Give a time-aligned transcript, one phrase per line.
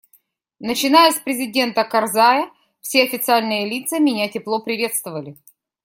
[0.59, 5.37] Начиная с президента Карзая, все официальные лица меня тепло приветствовали.